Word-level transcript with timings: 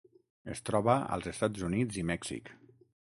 Es 0.53 0.61
troba 0.69 0.95
als 1.17 1.27
Estats 1.33 1.65
Units 1.67 1.99
i 2.03 2.05
Mèxic. 2.13 2.51